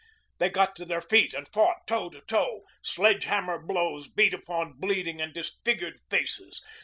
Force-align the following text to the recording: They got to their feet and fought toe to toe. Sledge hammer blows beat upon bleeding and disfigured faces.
They 0.39 0.49
got 0.49 0.75
to 0.77 0.85
their 0.85 0.99
feet 0.99 1.31
and 1.35 1.47
fought 1.47 1.85
toe 1.85 2.09
to 2.09 2.21
toe. 2.21 2.63
Sledge 2.81 3.25
hammer 3.25 3.59
blows 3.61 4.07
beat 4.09 4.33
upon 4.33 4.79
bleeding 4.79 5.21
and 5.21 5.31
disfigured 5.31 5.99
faces. 6.09 6.59